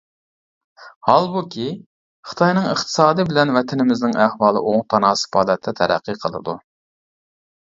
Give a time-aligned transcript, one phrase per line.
[1.09, 1.65] ھالبۇكى،
[2.29, 6.59] خىتاينىڭ ئىقتىسادى بىلەن ۋەتىنىمىزنىڭ ئەھۋالى ئوڭ تاناسىپ ھالەتتە تەرەققىي قىلىدۇ.